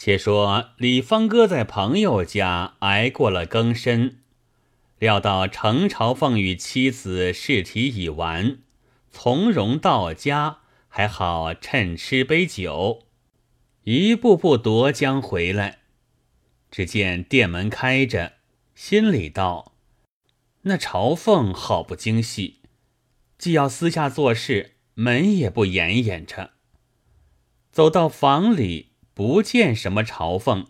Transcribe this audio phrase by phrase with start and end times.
[0.00, 4.18] 且说李方哥在朋友家挨过了更深，
[5.00, 8.58] 料到程朝凤与妻子事体已完，
[9.10, 13.06] 从容到家，还好趁吃杯酒，
[13.82, 15.78] 一步步夺将回来。
[16.70, 18.34] 只见店门开着，
[18.76, 19.72] 心里道
[20.62, 22.60] ：“那朝凤好不精细，
[23.36, 26.52] 既要私下做事，门也不掩掩着。”
[27.72, 28.87] 走到房里。
[29.18, 30.68] 不见什么朝奉，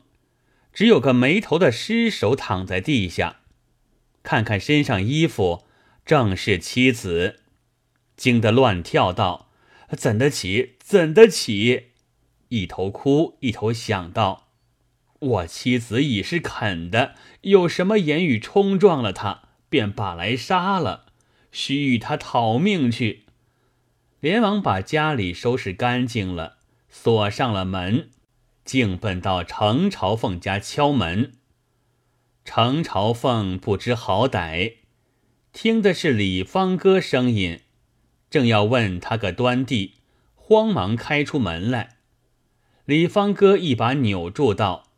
[0.72, 3.40] 只有个没头的尸首躺在地下。
[4.22, 5.66] 看看身上衣服，
[6.06, 7.40] 正是妻子，
[8.16, 9.50] 惊得乱跳道
[9.94, 10.76] ：“怎得起？
[10.79, 11.89] 怎得起？”
[12.48, 14.48] 一头哭，一头想到
[15.20, 21.12] ：“我妻子已是肯的，有什么言语冲撞了他，便把来杀了，
[21.53, 23.25] 须与他讨命去。”
[24.20, 26.56] 连忙把家里收拾干净了，
[26.89, 28.08] 锁上了门。
[28.68, 31.32] 竟奔到程朝凤家敲门。
[32.45, 34.75] 程朝凤不知好歹，
[35.55, 37.61] 听的是李方哥声音，
[38.29, 39.95] 正要问他个端地，
[40.34, 41.97] 慌忙开出门来。
[42.84, 44.91] 李方哥一把扭住道：“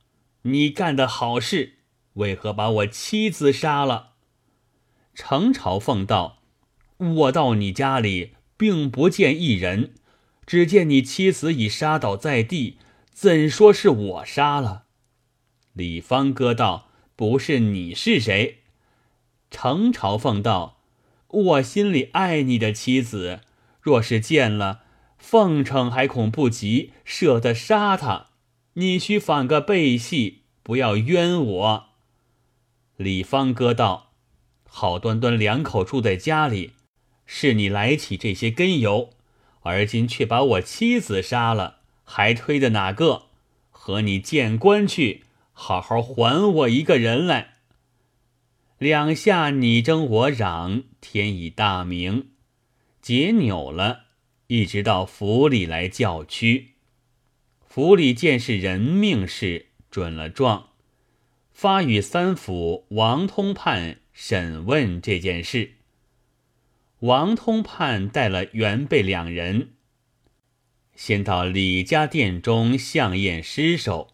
[0.43, 1.75] 你干的好事，
[2.15, 4.15] 为何把我妻子杀了？”
[5.15, 6.43] 程朝凤道
[6.99, 9.95] ：“我到你家里，并不见一人，
[10.45, 12.79] 只见你妻子已杀倒在地。”
[13.21, 14.85] 怎说是我杀了？
[15.75, 18.61] 李方哥道：“不是你是谁？”
[19.53, 20.81] 程朝凤道
[21.29, 23.41] ：“我心里爱你的妻子，
[23.83, 24.85] 若是见了
[25.19, 28.29] 奉承，还恐不及，舍得杀他。
[28.73, 31.89] 你须反个背戏，不要冤我。”
[32.97, 34.13] 李方哥道
[34.67, 36.73] ：“好端端两口住在家里，
[37.27, 39.11] 是你来起这些根由，
[39.61, 41.80] 而今却把我妻子杀了。”
[42.13, 43.27] 还推的哪个？
[43.71, 45.23] 和你见官去，
[45.53, 47.53] 好好还我一个人来。
[48.79, 52.31] 两下你争我嚷，天已大明，
[53.01, 54.07] 结扭了，
[54.49, 56.73] 一直到府里来叫屈。
[57.65, 60.71] 府里见是人命事，准了状，
[61.53, 65.75] 发与三府王通判审问这件事。
[66.99, 69.75] 王通判带了原备两人。
[71.03, 74.13] 先到李家店中相验尸首，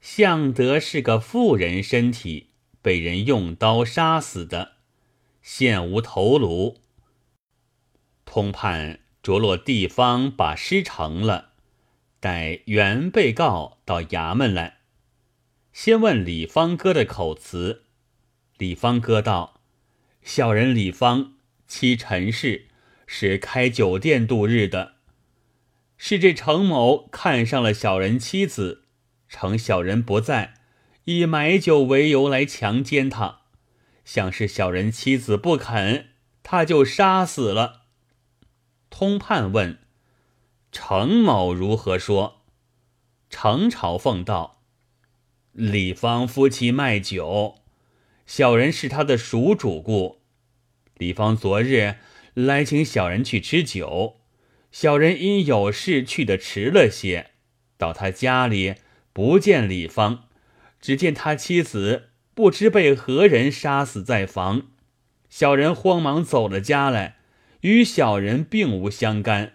[0.00, 4.76] 相得是个妇人身体，被人用刀杀死的，
[5.42, 6.78] 现无头颅。
[8.24, 11.50] 通判着落地方，把尸成了，
[12.18, 14.78] 待原被告到衙门来，
[15.74, 17.82] 先问李方哥的口词。
[18.56, 19.60] 李方哥道
[20.24, 21.34] ：“小人李方，
[21.68, 22.68] 妻陈氏，
[23.06, 24.95] 是开酒店度日的。”
[25.96, 28.84] 是这程某看上了小人妻子，
[29.28, 30.54] 趁小人不在，
[31.04, 33.40] 以买酒为由来强奸他。
[34.04, 36.08] 想是小人妻子不肯，
[36.42, 37.86] 他就杀死了。
[38.90, 39.78] 通判问
[40.70, 42.42] 程某如何说？
[43.28, 44.62] 程朝奉道
[45.50, 47.56] ：“李方夫妻卖酒，
[48.26, 50.20] 小人是他的属主顾。
[50.96, 51.96] 李方昨日
[52.34, 54.20] 来请小人去吃酒。”
[54.78, 57.30] 小人因有事去的迟了些，
[57.78, 58.74] 到他家里
[59.14, 60.24] 不见李芳，
[60.82, 64.66] 只见他妻子不知被何人杀死在房。
[65.30, 67.16] 小人慌忙走了家来，
[67.62, 69.54] 与小人并无相干。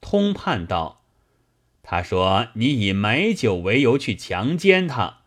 [0.00, 1.04] 通判道
[1.84, 5.18] ：“他说你以买酒为由去强奸他，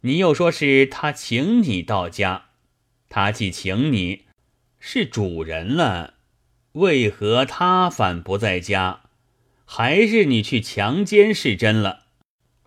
[0.00, 2.46] 你又说是他请你到家，
[3.08, 4.24] 他既请你，
[4.80, 6.14] 是主人了。”
[6.72, 9.00] 为何他反不在家？
[9.64, 12.06] 还是你去强奸是真了？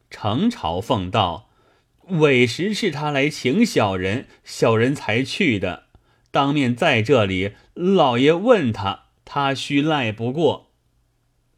[0.10, 1.50] 程朝凤道
[2.20, 5.86] ：“委实是他来请小人，小人才去的。
[6.32, 10.72] 当面在这里，老爷问他，他须赖不过。”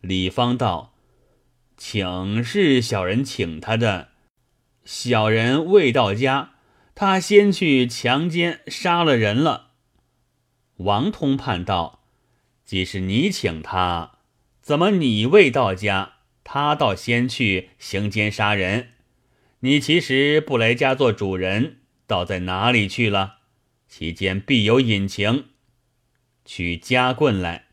[0.01, 0.93] 李芳道
[1.77, 4.09] ：“请是小人请他的，
[4.83, 6.51] 小人未到家，
[6.93, 9.71] 他先去强奸杀了人了。”
[10.77, 11.94] 王通判道。
[12.65, 14.17] 即是你请他，
[14.59, 16.13] 怎么你未到家，
[16.43, 18.89] 他倒先去行奸杀人？
[19.59, 21.77] 你其实不来家做主人，
[22.07, 23.35] 倒在哪里去了？
[23.87, 25.45] 其间必有隐情。
[26.43, 27.67] 取夹棍来，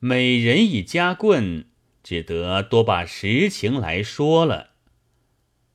[0.00, 1.66] 每人一夹棍，
[2.02, 4.70] 只得多把实情来说了。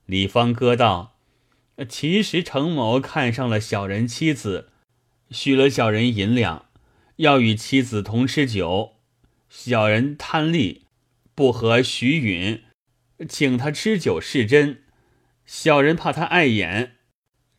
[0.05, 1.17] 李方哥道
[1.87, 4.71] ：“其实程某看上了小人妻子，
[5.31, 6.65] 许了小人银两。”
[7.17, 8.93] 要与妻子同吃酒，
[9.49, 10.85] 小人贪利，
[11.35, 12.63] 不和许允，
[13.27, 14.83] 请他吃酒是真，
[15.45, 16.97] 小人怕他碍眼，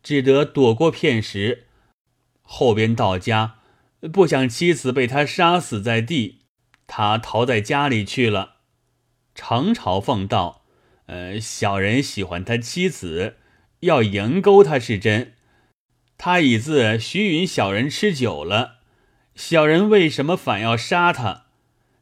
[0.02, 1.66] 只得躲过片时，
[2.42, 3.58] 后边到家，
[4.12, 6.42] 不想妻子被他杀死在地，
[6.86, 8.58] 他逃在家里去了。
[9.34, 10.64] 常朝奉道
[11.06, 13.36] ：“呃，小人喜欢他妻子，
[13.80, 15.34] 要迎勾他是真。
[16.16, 18.77] 他已自徐允小人吃酒了，
[19.38, 21.44] 小人为什么反要杀他？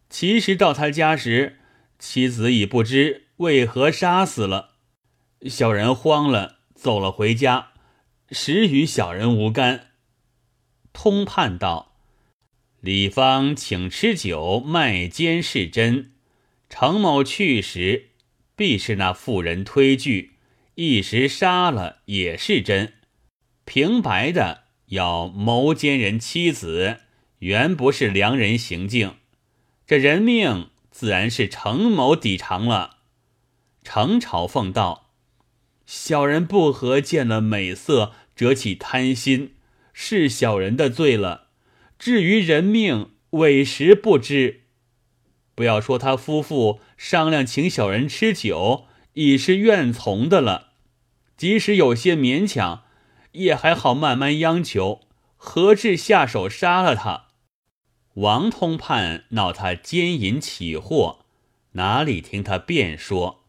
[0.08, 1.58] 其实到他家时，
[1.98, 4.70] 妻子已不知为何杀死了。
[5.42, 7.72] 小人慌了，走了回家，
[8.30, 9.88] 实与小人无干。”
[10.94, 11.98] 通判道
[12.80, 16.12] ：“李方请吃酒卖奸是真。”
[16.70, 18.12] 程某去时，
[18.56, 20.36] 必是那妇人推拒，
[20.76, 22.94] 一时杀了也是真。
[23.66, 27.02] 平白的要谋奸人妻子，
[27.40, 29.16] 原不是良人行径。
[29.86, 32.96] 这人命自然是程某抵偿了。
[33.84, 35.10] 程朝奉道
[35.86, 39.54] ：“小人不和见了美色，折起贪心，
[39.92, 41.48] 是小人的罪了。
[41.98, 44.62] 至于人命，委实不知。”
[45.54, 50.72] 不要说他夫妇商量请小人吃酒，已是愿从的了。
[51.36, 52.82] 即使有些勉强，
[53.32, 55.02] 也还好慢慢央求，
[55.36, 57.25] 何至下手杀了他？
[58.16, 61.26] 王通判闹他奸淫起祸，
[61.72, 63.44] 哪里听他辩说？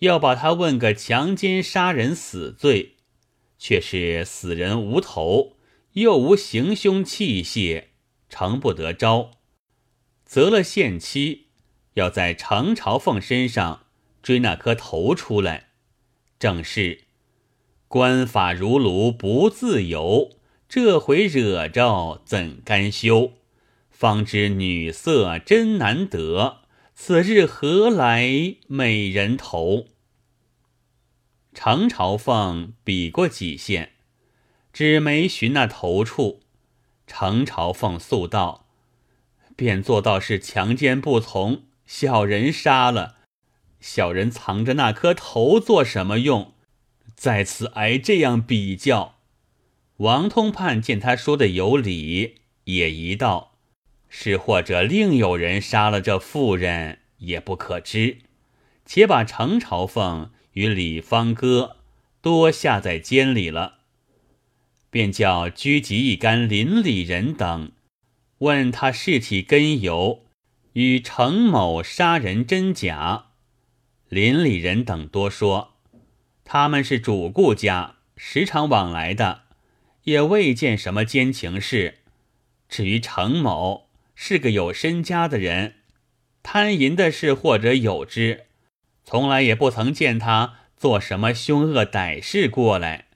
[0.00, 2.96] 要把他问个强奸杀人死罪，
[3.56, 5.56] 却是死人无头，
[5.92, 7.84] 又无行凶器械，
[8.28, 9.30] 成不得招。
[10.24, 11.46] 择了限期，
[11.92, 13.86] 要在程朝凤身上
[14.20, 15.68] 追那颗头出来。
[16.40, 17.04] 正是
[17.86, 20.30] 官法如炉不自由，
[20.68, 23.34] 这回惹着怎甘休？
[23.96, 26.62] 方知女色真难得，
[26.96, 29.86] 此日何来美人头？
[31.54, 33.92] 程朝凤比过几线，
[34.72, 36.40] 只没寻那头处。
[37.06, 38.66] 程朝凤诉道。
[39.54, 43.18] 便做到是强奸不从，小人杀了，
[43.78, 46.54] 小人藏着那颗头做什么用？
[47.14, 49.18] 在此挨这样比较。
[49.98, 53.53] 王通判见他说的有理，也一道：
[54.08, 58.18] 是或者另有人杀了这妇人，也不可知。
[58.86, 61.76] 且把程朝凤与李方哥
[62.20, 63.78] 多下在监里了，
[64.90, 67.72] 便叫拘集一干邻里人等。
[68.38, 70.24] 问他事体根由
[70.74, 73.26] 与程某杀人真假，
[74.08, 75.74] 邻里人等多说，
[76.44, 79.44] 他们是主顾家，时常往来的，
[80.02, 82.00] 也未见什么奸情事。
[82.68, 83.83] 至于程某
[84.14, 85.76] 是个有身家的人，
[86.42, 88.46] 贪淫的事或者有之，
[89.04, 93.06] 从来也不曾见他做什么凶恶歹事过来。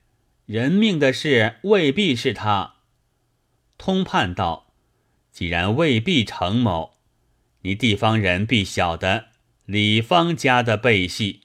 [0.45, 2.75] 人命的事未必是他。
[3.77, 4.67] 通判道。
[5.31, 6.97] 既然未必程某，
[7.61, 9.27] 你地方人必晓得
[9.65, 11.43] 李方家的背戏，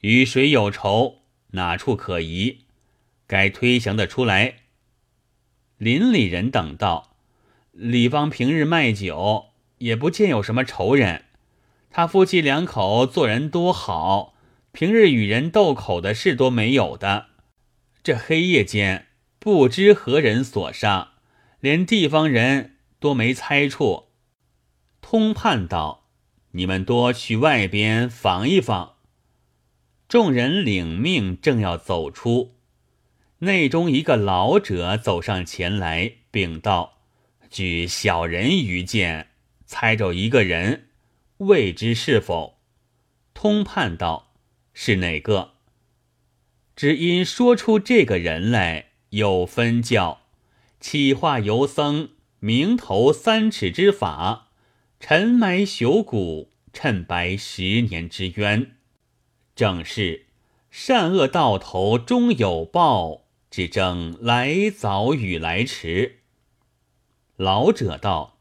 [0.00, 1.22] 与谁有仇，
[1.52, 2.66] 哪处可疑，
[3.26, 4.56] 该推想得出来。
[5.78, 7.05] 邻里人等道：
[7.78, 9.46] 李芳平日卖酒，
[9.78, 11.26] 也不见有什么仇人。
[11.90, 14.34] 他夫妻两口做人多好，
[14.72, 17.26] 平日与人斗口的事多没有的。
[18.02, 19.06] 这黑夜间
[19.38, 21.12] 不知何人所杀，
[21.60, 22.72] 连地方人。
[22.98, 24.04] 都没猜出，
[25.02, 26.06] 通判道
[26.52, 28.94] ：“你们多去外边防一防。”
[30.08, 32.56] 众人领命，正要走出，
[33.40, 36.95] 内中一个老者走上前来，禀道
[37.56, 39.28] ：“据小人愚见，
[39.64, 40.88] 猜着一个人，
[41.38, 42.58] 未知是否？”
[43.32, 44.34] 通判道
[44.74, 45.54] ：“是哪个？”
[46.76, 50.20] 只因说出这个人来，有分教，
[50.80, 52.10] 启化游僧。
[52.40, 54.50] 名头三尺之法，
[55.00, 58.72] 沉埋朽骨，趁白十年之冤。
[59.54, 60.26] 正是
[60.70, 66.15] 善恶到头终有报，只争来早与来迟。
[67.36, 68.38] 老者道：“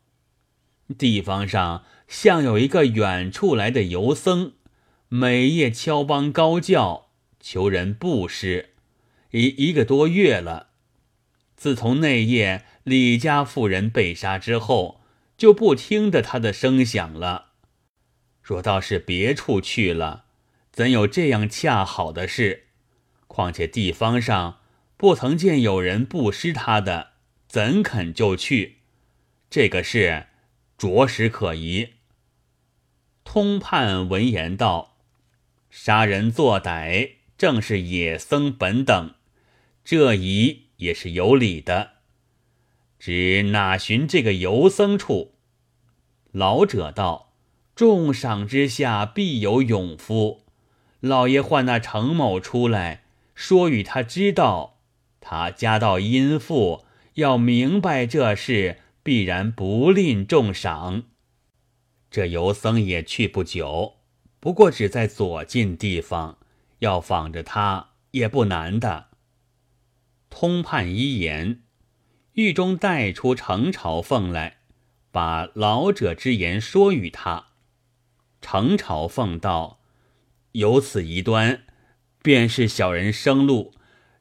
[0.97, 4.53] 地方上像有一个远处来的游僧，
[5.09, 7.07] 每夜敲梆高叫，
[7.39, 8.71] 求人布施，
[9.31, 10.69] 已一个多月了。
[11.55, 15.01] 自从那夜。”李家妇人被杀之后，
[15.39, 17.53] 就不听得他的声响了。
[18.43, 20.25] 若倒是别处去了，
[20.71, 22.67] 怎有这样恰好的事？
[23.25, 24.59] 况且地方上
[24.97, 27.13] 不曾见有人布施他的，
[27.47, 28.81] 怎肯就去？
[29.55, 30.25] 这个事
[30.77, 31.93] 着实可疑。
[33.23, 34.97] 通判闻言道
[35.71, 39.15] ：“杀人作歹，正是野僧本等，
[39.85, 41.91] 这疑也是有理的。
[42.99, 45.35] 只哪寻这个游僧处？
[46.33, 47.31] 老者道
[47.73, 50.43] ：“重赏之下必有勇夫。
[50.99, 54.79] 老爷唤那程某出来，说与他知道，
[55.21, 56.83] 他家道殷富，
[57.13, 61.03] 要明白这事，必然不吝重赏。”
[62.09, 63.97] 这游僧也去不久，
[64.39, 66.39] 不过只在左近地方，
[66.79, 69.09] 要访着他也不难的。
[70.31, 71.61] 通判一言，
[72.33, 74.61] 狱中带出程朝凤来，
[75.11, 77.49] 把老者之言说与他。
[78.41, 79.81] 程朝凤道
[80.53, 81.65] ：“有此一端，
[82.23, 83.75] 便是小人生路，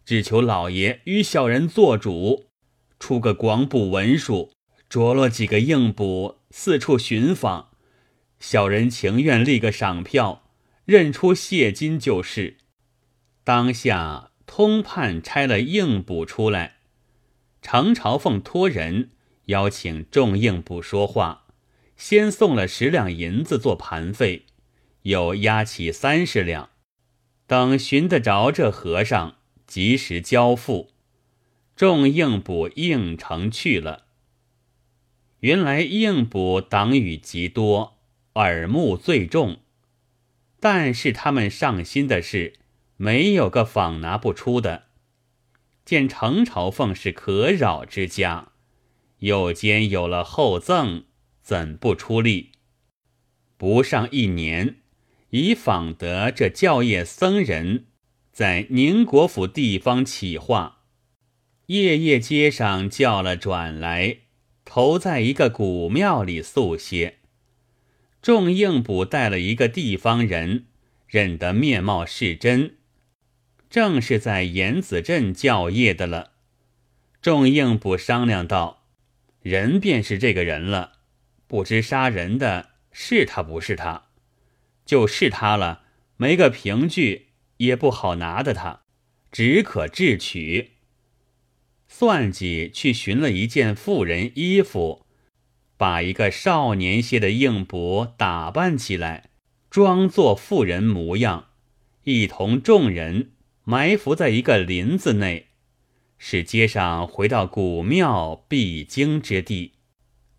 [0.04, 2.50] 只求老爷与小人做主，
[2.98, 4.53] 出个广补文书，
[4.94, 7.70] 着落几个硬补，四处寻访。”
[8.38, 10.44] 小人情愿立个赏票，
[10.84, 12.58] 认出谢金就是。
[13.42, 16.76] 当下通判拆了应补出来，
[17.60, 19.10] 程朝凤托人
[19.46, 21.46] 邀请众应补说话，
[21.96, 24.44] 先送了十两银子做盘费，
[25.02, 26.70] 又押起三十两，
[27.48, 30.92] 等寻得着这和尚，及时交付。
[31.74, 34.03] 众应补应承去了。
[35.44, 37.98] 原来应补党羽极多。
[38.36, 39.58] 耳目最重，
[40.58, 42.54] 但是他们上心的是，
[42.96, 44.84] 没有个访拿不出的。
[45.84, 48.52] 见程朝凤是可扰之家，
[49.18, 51.04] 又兼有了厚赠，
[51.42, 52.52] 怎不出力？
[53.58, 54.76] 不上一年，
[55.28, 57.84] 已访得这教业僧人，
[58.32, 60.84] 在宁国府地方起话，
[61.66, 64.20] 夜夜街上叫了转来，
[64.74, 67.18] 投在一个古庙里宿歇。
[68.20, 70.64] 众应捕带了一个地方人，
[71.06, 72.74] 认得面貌是真，
[73.70, 76.32] 正是在盐子镇教业的了。
[77.22, 78.88] 众应捕商量道
[79.42, 80.94] ：“人便是这个人了，
[81.46, 84.06] 不知杀人的是他不是他，
[84.84, 85.82] 就是他了，
[86.16, 87.28] 没个凭据
[87.58, 88.80] 也不好拿的他，
[89.30, 90.73] 只可智取。
[91.96, 95.06] 算计去寻了一件妇人衣服。”
[95.78, 99.30] 把一个少年些的应捕打扮起来，
[99.70, 101.50] 装作妇人模样，
[102.04, 103.32] 一同众人
[103.64, 105.48] 埋伏在一个林子内，
[106.16, 109.72] 使街上回到古庙必经之地，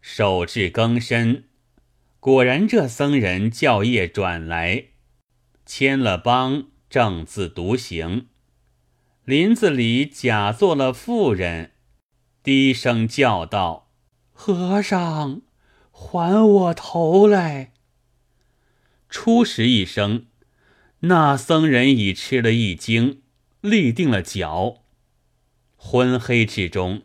[0.01, 1.45] 守至更深。
[2.19, 4.85] 果然，这僧人教业转来，
[5.65, 8.27] 签了帮，正自独行。
[9.25, 11.71] 林子里假作了妇人，
[12.43, 13.89] 低声叫道。
[14.31, 15.41] 和尚，
[15.89, 17.73] 还我头来！
[19.09, 20.27] 初时一声，
[20.99, 23.23] 那僧人已吃了一惊，
[23.61, 24.83] 立定了脚。
[25.75, 27.01] 昏黑之中，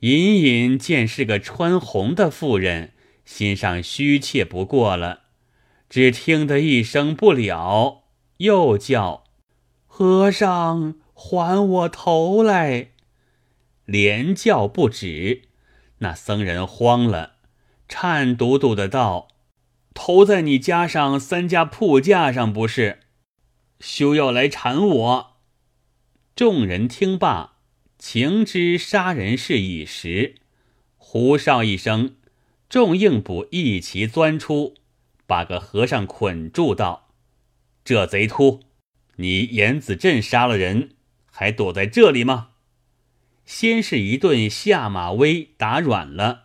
[0.00, 2.94] 隐隐见是个穿红的妇人，
[3.24, 5.20] 心上虚怯不过了。
[5.88, 8.06] 只听得一声不了，
[8.38, 9.22] 又叫
[9.86, 12.90] ：“和尚，还我头来！”
[13.86, 15.44] 连叫不止。
[15.98, 17.36] 那僧人慌了，
[17.88, 19.28] 颤笃笃的道
[19.94, 23.00] ：“投在你家上三家铺架上不是？
[23.80, 25.36] 休要来缠我！”
[26.36, 27.58] 众人听罢，
[27.98, 30.34] 情知杀人事已实，
[30.96, 32.16] 呼哨一声，
[32.68, 34.74] 众应捕一齐钻出，
[35.26, 37.10] 把个和尚捆住，道
[37.84, 38.60] ：“这贼秃，
[39.16, 40.90] 你严子镇杀了人，
[41.36, 42.50] 还躲在这里吗？”
[43.44, 46.44] 先是一顿下马威打软了，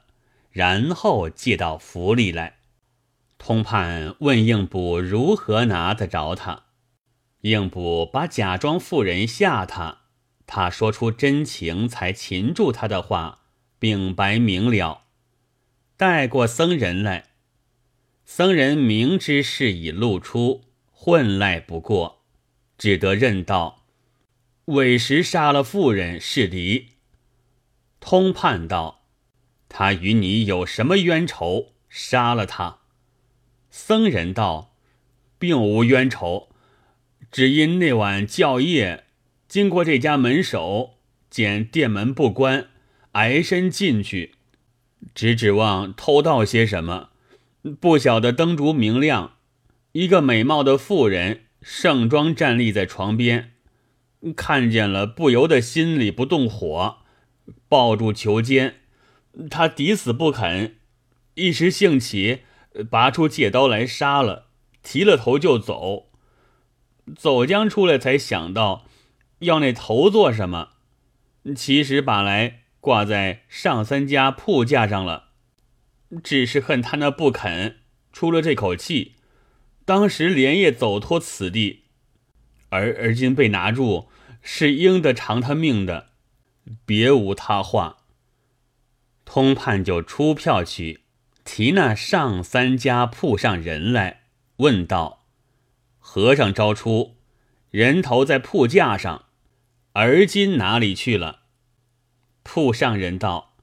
[0.52, 2.58] 然后借到府里来。
[3.38, 6.64] 通判问应捕如何拿得着他，
[7.42, 10.00] 应捕把假装妇人吓他，
[10.46, 13.44] 他说出真情才擒住他的话，
[13.80, 15.04] 禀白明了。
[15.96, 17.30] 带过僧人来，
[18.26, 22.24] 僧人明知事已露出，混赖不过，
[22.78, 23.79] 只得认道。
[24.70, 26.90] 委实杀了妇人是敌。
[28.00, 29.02] 通判道
[29.68, 31.74] ：“他与你有什么冤仇？
[31.90, 32.78] 杀了他。”
[33.72, 34.76] 僧人道
[35.40, 36.50] ：“并无冤仇，
[37.32, 39.06] 只因那晚教夜
[39.48, 41.00] 经过这家门首，
[41.32, 42.68] 见店门不关，
[43.14, 44.36] 挨身进去，
[45.16, 47.10] 只指望偷盗些什么，
[47.80, 49.38] 不晓得灯烛明亮，
[49.94, 53.54] 一个美貌的妇人盛装站立在床边。”
[54.36, 56.98] 看见了，不由得心里不动火，
[57.68, 58.76] 抱住裘坚，
[59.50, 60.76] 他抵死不肯，
[61.36, 62.42] 一时兴起，
[62.90, 64.48] 拔出戒刀来杀了，
[64.84, 66.10] 提了头就走。
[67.18, 68.86] 走将出来才想到
[69.40, 70.74] 要那头做什么，
[71.56, 75.30] 其实把来挂在上三家铺架上了，
[76.24, 77.78] 只是恨他那不肯
[78.12, 79.16] 出了这口气，
[79.86, 81.86] 当时连夜走脱此地，
[82.70, 84.08] 而而今被拿住，
[84.42, 86.10] 是应得偿他命的，
[86.86, 87.98] 别无他话。
[89.26, 91.02] 通判就出票去，
[91.44, 94.22] 提那上三家铺上人来，
[94.58, 95.26] 问道
[96.00, 97.16] ：“和尚招出
[97.70, 99.26] 人头在铺架上，
[99.94, 101.42] 而今哪里去了？”
[102.44, 103.54] 铺上人道：“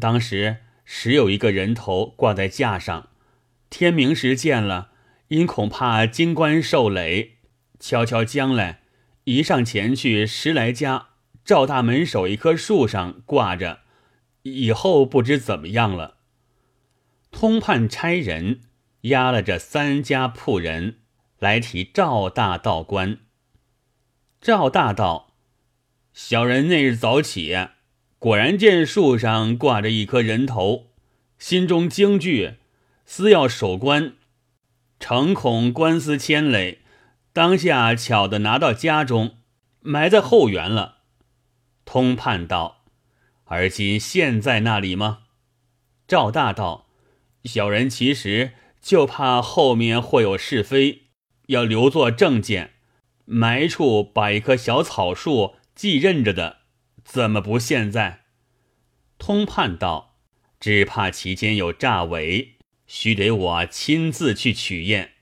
[0.00, 3.08] 当时实有一个人头挂在架上，
[3.68, 4.90] 天明时见了，
[5.28, 7.35] 因恐怕金冠受累，
[7.78, 8.82] 悄悄将来，
[9.24, 11.08] 一上前去十来家，
[11.44, 13.80] 赵大门首一棵树上挂着。”
[14.48, 16.18] 以后不知怎么样了。
[17.32, 18.60] 通判差人
[19.02, 21.00] 押了这三家铺人
[21.40, 23.18] 来提赵大道官。
[24.40, 25.34] 赵大道，
[26.12, 27.56] 小人那日早起，
[28.20, 30.92] 果然见树上挂着一颗人头，
[31.38, 32.54] 心中惊惧，
[33.04, 34.14] 思要守官，
[35.00, 36.82] 诚恐官司牵累，
[37.36, 39.36] 当下巧的拿到家中，
[39.80, 41.00] 埋在后园了。
[41.84, 42.86] 通判道。
[43.44, 45.24] 而今现在那里吗？
[46.08, 46.86] 赵大道，
[47.44, 51.08] 小人其实就怕后面或有是非，
[51.48, 52.70] 要留作证件。
[53.26, 56.60] 埋处把一棵小草树系认着的，
[57.04, 58.22] 怎么不现在？
[59.18, 60.16] 通判道，
[60.58, 62.54] 只怕其间有诈伪，
[62.86, 65.15] 须得我亲自去取验。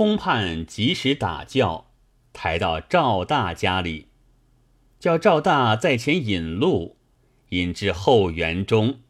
[0.00, 1.90] 通判及时打轿，
[2.32, 4.06] 抬到赵大家里，
[4.98, 6.96] 叫赵大在前引路。
[7.50, 9.00] 引至后园中，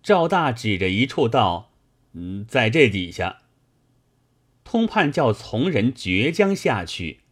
[0.00, 1.72] 赵大指着一处道
[2.14, 3.38] ：“嗯，在这底下。”
[4.62, 7.22] 通判叫从人掘将下去，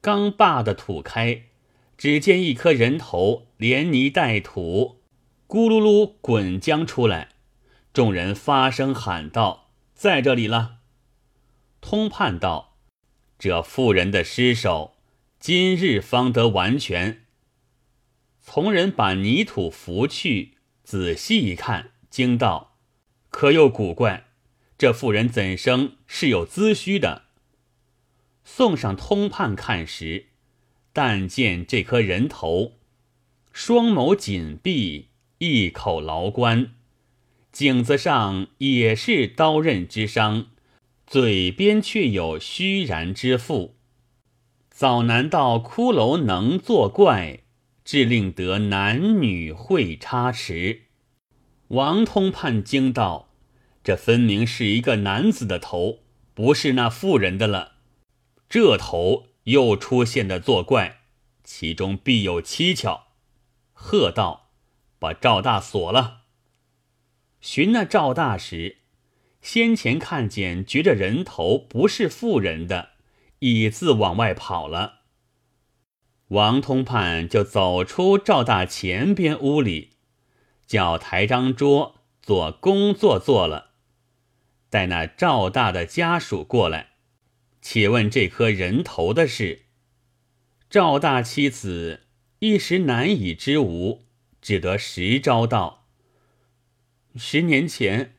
[0.00, 1.42] 刚把的土开，
[1.96, 4.98] 只见一颗人头连泥带土，
[5.46, 7.28] 咕噜噜滚将出来。
[7.92, 10.75] 众人发声喊道：“在这里了！”
[11.88, 12.74] 通判道
[13.38, 14.96] ：“这妇人的尸首，
[15.38, 17.26] 今日方得完全。”
[18.42, 22.76] 从人把泥土拂去，仔细一看，惊道
[23.30, 24.24] ：“可有古怪？
[24.76, 27.26] 这妇人怎生是有资须的？”
[28.42, 30.26] 送上通判看时，
[30.92, 32.72] 但见这颗人头，
[33.52, 36.72] 双眸紧闭，一口牢关，
[37.52, 40.48] 颈子上也是刀刃之伤，
[41.06, 43.76] 嘴边却有虚然之腹。
[44.68, 47.40] 早难道骷髅能作怪？
[47.84, 50.86] 致令得男女会差池，
[51.68, 53.28] 王通判惊道
[53.84, 56.00] ：“这分明是一个男子的头，
[56.34, 57.74] 不是那妇人的了。
[58.48, 61.02] 这头又出现的作怪，
[61.44, 63.06] 其中必有蹊跷。”
[63.72, 64.50] 喝道
[64.98, 66.22] ：“把赵大锁了。”
[67.40, 68.78] 寻那赵大时，
[69.46, 72.94] 先前看见觉着人头不是妇人的，
[73.38, 75.02] 已自往外跑了。
[76.30, 79.90] 王通判就走出赵大前边屋里，
[80.66, 83.70] 叫抬张桌做工作做了，
[84.68, 86.94] 待那赵大的家属过来，
[87.62, 89.66] 且问这颗人头的事。
[90.68, 92.00] 赵大妻子
[92.40, 94.06] 一时难以知无，
[94.42, 95.86] 只得实招道：
[97.14, 98.15] 十年前，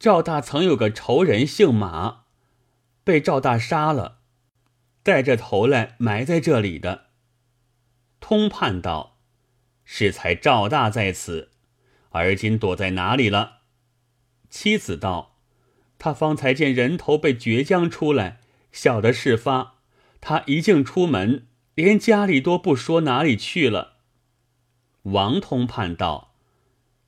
[0.00, 2.22] 赵大曾有个仇人姓马，
[3.04, 4.20] 被赵大杀了，
[5.02, 7.08] 带着头来埋在这里的。
[8.18, 9.18] 通判道
[9.84, 11.50] ：“是才赵大在此，
[12.12, 13.58] 而今躲在哪里了？”
[14.48, 15.36] 妻子道
[16.00, 18.40] ：“他方才见人头被倔将出来，
[18.72, 19.74] 晓得事发，
[20.22, 23.98] 他一径出门，连家里都不说哪里去了。”
[25.12, 26.32] 王通判道：“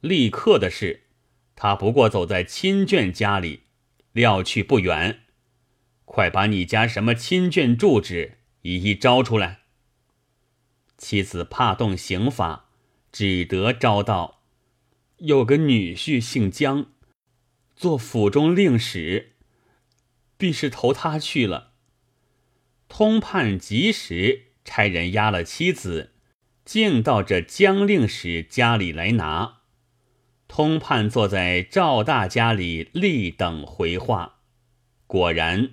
[0.02, 1.01] 立刻的事，
[1.62, 3.61] 他不过走在亲眷家里，
[4.11, 5.20] 料去不远，
[6.05, 9.61] 快把你家什么亲眷住址一一招出来。”
[10.98, 12.68] 妻子怕动刑法，
[13.12, 14.42] 只得招道
[15.18, 16.87] ：“有个女婿姓姜，
[17.77, 19.35] 做府中令史，
[20.37, 21.75] 必是投他去了。”
[22.90, 26.11] 通判及时差人押了妻子，
[26.64, 29.62] 径到这姜令史家里来拿。
[30.54, 34.40] 通判坐在赵大家里立等回话，
[35.06, 35.70] 果然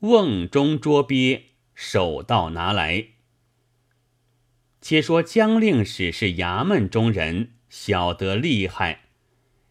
[0.00, 3.10] 瓮中捉鳖，手到拿来。
[4.80, 9.02] 且说江令史是衙门中人，晓得厉害，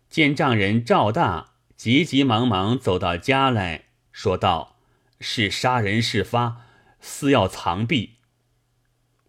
[0.10, 4.78] 见丈人赵大急急忙忙走到家来说道
[5.20, 6.62] ：“是杀人事发，
[7.02, 8.12] 私要藏币。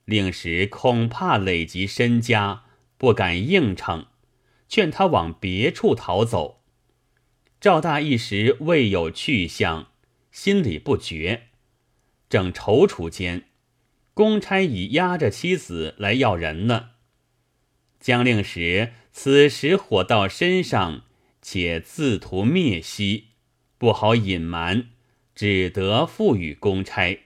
[0.04, 2.62] 令时恐怕累及身家，
[2.96, 4.07] 不敢应承，
[4.68, 6.62] 劝他往别处逃走。
[7.61, 9.88] 赵大一时未有去向，
[10.31, 11.48] 心里不决，
[12.28, 13.48] 正踌躇间，
[14.14, 16.90] 公差已押着妻子来要人呢。
[17.98, 21.02] 江令时此时火到身上，
[21.42, 23.24] 且自图灭息。
[23.76, 24.90] 不好隐瞒，
[25.35, 27.20] 只得付与公差。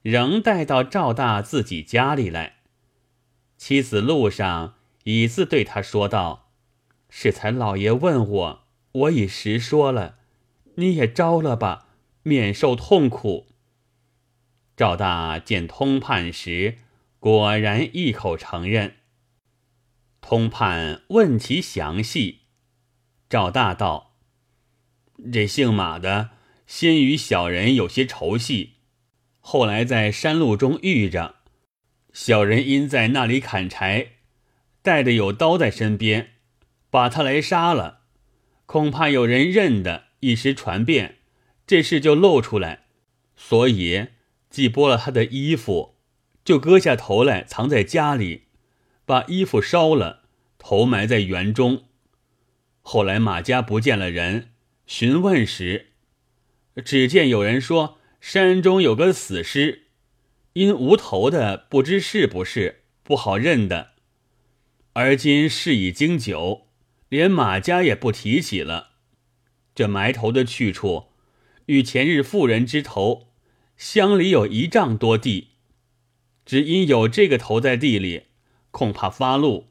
[0.00, 2.60] 仍带到赵大自己家里来。
[3.58, 4.77] 妻子路上
[5.08, 6.50] 已自对他说道
[7.08, 10.18] ：“适才老爷问我，我已实说了，
[10.74, 11.88] 你也招了吧，
[12.24, 13.46] 免受痛苦。”
[14.76, 16.76] 赵大见通判时，
[17.18, 18.96] 果然一口承认。
[20.20, 22.40] 通判问其详细，
[23.30, 24.18] 赵大道。
[25.32, 26.32] 这姓马的
[26.66, 28.74] 先与小人有些仇隙，
[29.40, 31.36] 后来在山路中遇着，
[32.12, 34.17] 小人因在那里砍柴，
[34.82, 36.34] 带着有刀在身边，
[36.90, 38.00] 把他来杀了。
[38.66, 41.16] 恐怕有人认得，一时传遍，
[41.66, 42.84] 这事就露出来，
[43.36, 44.08] 所以
[44.50, 45.96] 既剥了他的衣服，
[46.44, 48.44] 就割下头来藏在家里，
[49.04, 50.24] 把衣服烧了，
[50.58, 51.84] 头埋在园中。
[52.82, 54.50] 后来马家不见了人。
[54.86, 55.88] 询问时，
[56.82, 59.88] 只见有人说山中有个死尸，
[60.54, 63.90] 因无头的不知是不是，不好认的。
[65.00, 66.66] 而今事已经久，
[67.08, 68.94] 连马家也不提起了。
[69.72, 71.12] 这埋头的去处，
[71.66, 73.28] 与前日妇人之头
[73.76, 75.50] 乡里有一丈多地，
[76.44, 78.24] 只因有这个头在地里，
[78.72, 79.68] 恐怕发怒，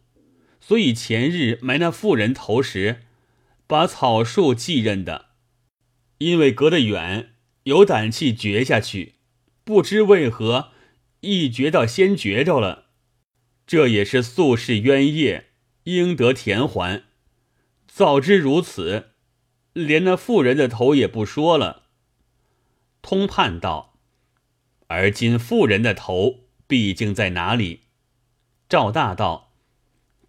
[0.62, 3.02] 所以前日埋那妇人头时。
[3.68, 5.32] 把草树继任的，
[6.20, 9.16] 因为隔得远，有胆气掘下去，
[9.66, 10.70] 不知为何
[11.20, 12.86] 一掘到先掘着了，
[13.68, 15.50] 这也是宿世冤业，
[15.84, 17.04] 应得填还。
[17.86, 19.12] 早知如此，
[19.74, 21.84] 连那妇人的头也不说了。
[23.02, 24.00] 通判道
[24.88, 27.82] ：“而今妇人的头毕竟在哪里？”
[28.70, 29.54] 赵大道：“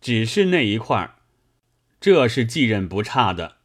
[0.01, 1.15] 只是那一块儿。”
[2.01, 3.59] 这是继任不差的。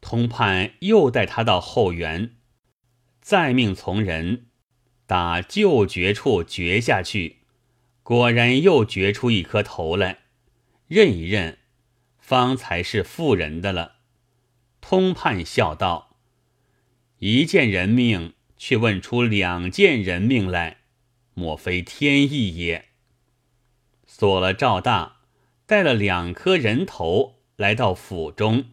[0.00, 2.36] 通判又带他到后园，
[3.20, 4.46] 再命从人
[5.06, 7.43] 打旧掘处掘下去，
[8.04, 10.20] 果然又掘出一颗头来，
[10.86, 11.58] 认一认，
[12.20, 13.96] 方才是妇人的了。
[14.80, 16.16] 通判笑道
[17.18, 20.76] ：“一件人命，却问出两件人命来，
[21.34, 22.90] 莫非天意也？”
[24.06, 25.14] 锁了赵大。
[25.66, 28.66] 带了两颗人头来到府中，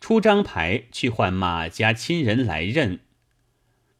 [0.00, 3.00] 出张牌去唤马家亲人来认。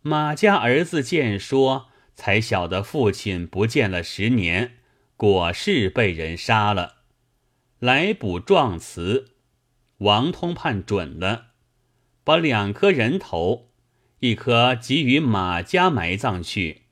[0.00, 4.78] 马家儿子见说，才晓得父亲不见了十年，
[5.16, 6.96] 果是被人杀了。
[7.78, 9.36] 来补状词，
[9.98, 11.48] 王通判准了，
[12.24, 13.68] 把两颗人头，
[14.20, 16.84] 一颗给予马家埋葬去，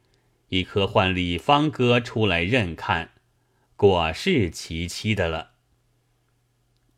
[0.50, 3.12] 一颗换李方哥出来认看。
[3.76, 5.52] 果是其妻的了，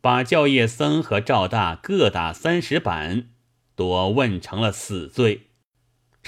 [0.01, 3.31] 把教业僧和赵大各打三十板，
[3.77, 5.45] 多问成了死罪。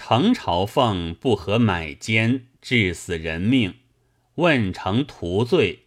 [0.00, 3.74] 程朝凤不合买奸，致死人命，
[4.36, 5.86] 问成屠罪，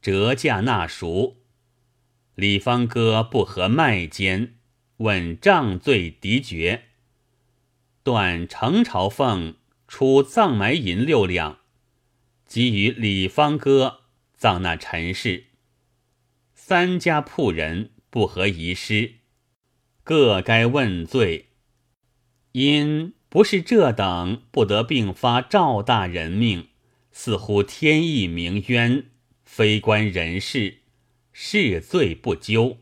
[0.00, 1.42] 折价纳赎。
[2.34, 4.54] 李方哥不合卖奸，
[4.96, 6.84] 问杖罪敌绝，
[8.02, 11.58] 断程朝凤出葬埋银六两。
[12.48, 14.00] 给予李方哥
[14.34, 15.44] 葬那陈氏，
[16.54, 19.16] 三家铺人不合遗失，
[20.02, 21.50] 各该问罪。
[22.52, 26.68] 因不是这等，不得并发赵大人命，
[27.12, 29.06] 似乎天意鸣冤，
[29.42, 30.80] 非关人事，
[31.32, 32.76] 是罪不究。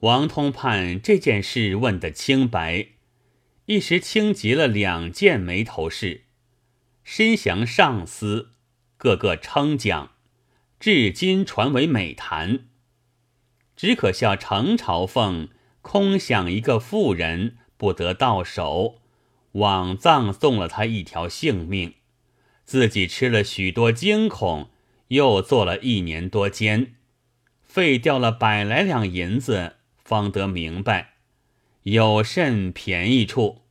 [0.00, 2.88] 王通判这件事问得清白，
[3.66, 6.24] 一时清极了两件眉头事。
[7.04, 8.54] 身降上司，
[8.96, 10.10] 个个称奖，
[10.80, 12.66] 至今传为美谈。
[13.76, 15.50] 只可笑程朝凤
[15.82, 19.02] 空想一个妇人不得到手，
[19.54, 21.94] 枉葬送了他一条性命，
[22.64, 24.70] 自己吃了许多惊恐，
[25.08, 26.94] 又做了一年多监，
[27.62, 31.14] 费掉了百来两银子，方得明白
[31.84, 33.62] 有甚便宜处。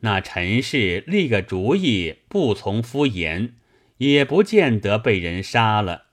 [0.00, 3.54] 那陈氏立个主意，不从夫言，
[3.98, 6.06] 也不见得被人杀了。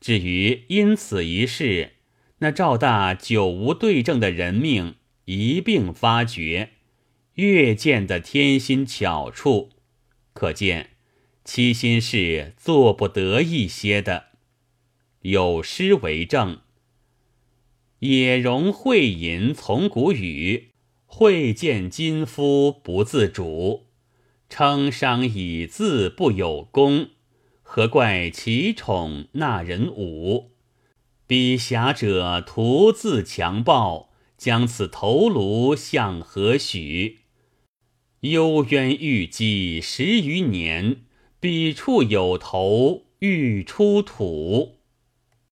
[0.00, 1.94] 至于因此一事，
[2.38, 6.70] 那赵大久无对证的人命一并发觉，
[7.38, 9.70] 越见得天心巧处，
[10.32, 10.96] 可见
[11.44, 14.30] 七心是做不得一些的。
[15.20, 16.62] 有诗为证
[18.00, 20.70] ：“野容会吟从古语，
[21.06, 23.86] 会见金夫不自主。
[24.48, 27.10] 称商以字不有功，
[27.62, 30.50] 何怪其宠那人武？
[31.28, 37.17] 笔侠者徒自强暴，将此头颅向何许？
[38.22, 40.96] 幽渊欲积十余年，
[41.38, 44.77] 笔触有头欲出土。”